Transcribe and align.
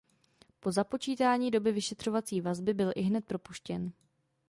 Po 0.59 0.71
započítání 0.71 1.51
doby 1.51 1.71
vyšetřovací 1.71 2.41
vazby 2.41 2.73
byl 2.73 2.91
ihned 2.95 3.25
propuštěn. 3.25 3.91